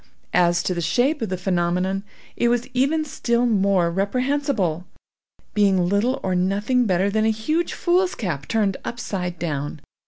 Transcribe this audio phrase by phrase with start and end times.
[0.33, 2.01] As to the shape of the phenomenon,
[2.35, 4.87] it was even still more reprehensible.
[5.53, 9.79] Being little or nothing better than a huge foolscap turned upside down.